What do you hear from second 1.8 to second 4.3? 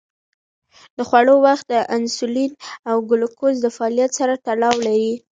انسولین او ګلوکوز د فعالیت